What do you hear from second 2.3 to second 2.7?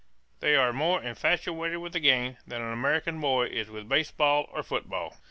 than